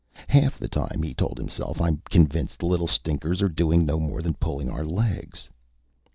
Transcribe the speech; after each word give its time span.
Half 0.27 0.57
the 0.57 0.67
time, 0.67 1.03
he 1.03 1.13
told 1.13 1.37
himself, 1.37 1.79
I'm 1.79 2.01
convinced 2.09 2.57
the 2.57 2.65
little 2.65 2.87
stinkers 2.87 3.39
are 3.43 3.47
doing 3.49 3.85
no 3.85 3.99
more 3.99 4.23
than 4.23 4.33
pulling 4.33 4.67
our 4.71 4.83
legs. 4.83 5.47